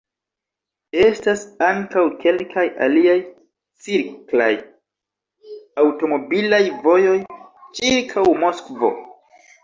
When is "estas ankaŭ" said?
0.99-2.05